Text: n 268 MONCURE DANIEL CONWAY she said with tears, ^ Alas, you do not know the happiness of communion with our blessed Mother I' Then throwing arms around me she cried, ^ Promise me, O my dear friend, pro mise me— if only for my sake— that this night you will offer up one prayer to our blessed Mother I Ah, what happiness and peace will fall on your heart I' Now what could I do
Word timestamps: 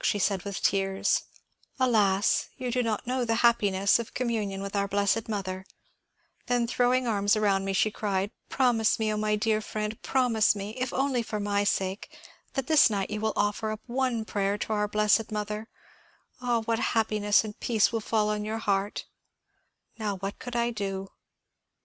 n 0.01 0.03
268 0.03 0.87
MONCURE 0.87 0.87
DANIEL 0.87 0.93
CONWAY 0.95 1.03
she 1.03 1.13
said 1.13 1.25
with 1.77 1.77
tears, 1.77 1.87
^ 1.87 1.87
Alas, 1.87 2.49
you 2.57 2.71
do 2.71 2.81
not 2.81 3.05
know 3.05 3.23
the 3.23 3.35
happiness 3.45 3.99
of 3.99 4.15
communion 4.15 4.59
with 4.63 4.75
our 4.75 4.87
blessed 4.87 5.29
Mother 5.29 5.63
I' 5.69 5.73
Then 6.47 6.65
throwing 6.65 7.05
arms 7.05 7.35
around 7.35 7.65
me 7.65 7.73
she 7.73 7.91
cried, 7.91 8.29
^ 8.31 8.33
Promise 8.49 8.97
me, 8.97 9.13
O 9.13 9.17
my 9.17 9.35
dear 9.35 9.61
friend, 9.61 10.01
pro 10.01 10.27
mise 10.27 10.55
me— 10.55 10.71
if 10.81 10.91
only 10.91 11.21
for 11.21 11.39
my 11.39 11.63
sake— 11.63 12.17
that 12.55 12.65
this 12.65 12.89
night 12.89 13.11
you 13.11 13.21
will 13.21 13.33
offer 13.35 13.69
up 13.69 13.81
one 13.85 14.25
prayer 14.25 14.57
to 14.57 14.73
our 14.73 14.87
blessed 14.87 15.31
Mother 15.31 15.67
I 16.41 16.47
Ah, 16.49 16.61
what 16.61 16.79
happiness 16.79 17.43
and 17.43 17.59
peace 17.59 17.91
will 17.91 18.01
fall 18.01 18.29
on 18.29 18.43
your 18.43 18.57
heart 18.57 19.05
I' 19.05 19.09
Now 20.03 20.17
what 20.17 20.39
could 20.39 20.55
I 20.55 20.71
do 20.71 21.09